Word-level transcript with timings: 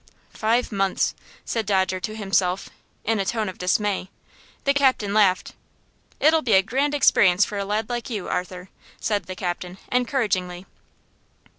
"Five 0.33 0.71
months," 0.71 1.13
said 1.45 1.67
Dodger 1.67 1.99
to 1.99 2.15
himself, 2.15 2.69
in 3.03 3.19
a 3.19 3.23
tone 3.25 3.47
of 3.47 3.59
dismay. 3.59 4.09
The 4.63 4.73
captain 4.73 5.13
laughed. 5.13 5.53
"It'll 6.19 6.41
be 6.41 6.53
a 6.53 6.63
grand 6.63 6.95
experience 6.95 7.45
for 7.45 7.59
a 7.59 7.65
lad 7.65 7.87
like 7.87 8.09
you, 8.09 8.27
Arthur!" 8.27 8.69
said 8.99 9.25
the 9.25 9.35
captain, 9.35 9.77
encouragingly. 9.91 10.65